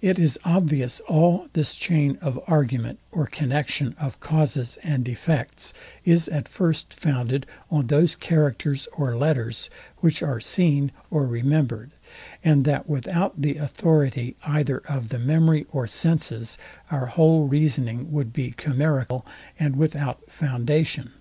It 0.00 0.18
is 0.18 0.40
obvious 0.44 0.98
all 1.06 1.46
this 1.52 1.76
chain 1.76 2.18
of 2.20 2.36
argument 2.48 2.98
or 3.12 3.26
connexion 3.28 3.94
of 3.96 4.18
causes 4.18 4.76
and 4.82 5.08
effects, 5.08 5.72
is 6.04 6.26
at 6.30 6.48
first 6.48 6.92
founded 6.92 7.46
on 7.70 7.86
those 7.86 8.16
characters 8.16 8.88
or 8.94 9.14
letters, 9.16 9.70
which 9.98 10.20
are 10.20 10.40
seen 10.40 10.90
or 11.12 11.28
remembered, 11.28 11.92
and 12.42 12.64
that 12.64 12.88
without 12.88 13.40
the 13.40 13.54
authority 13.54 14.34
either 14.44 14.78
of 14.78 15.10
the 15.10 15.18
memory 15.20 15.64
or 15.70 15.86
senses 15.86 16.58
our 16.90 17.06
whole 17.06 17.46
reasoning 17.46 18.10
would 18.10 18.32
be 18.32 18.50
chimerical 18.50 19.24
and 19.60 19.76
without 19.76 20.28
foundation. 20.28 21.12